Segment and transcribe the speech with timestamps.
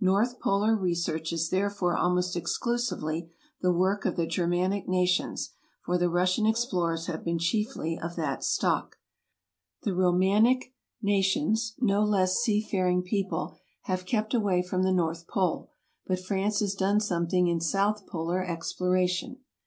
[0.00, 5.50] North polar research is therefore almost exclusively the work of the Germanic nations,
[5.84, 8.96] for the Russian explorers have been chiefly of that stock.
[9.82, 15.68] The Romanic nations, no less seafaring people, have kept away from the north pole;
[16.06, 19.40] but France has done something in south polar exploration.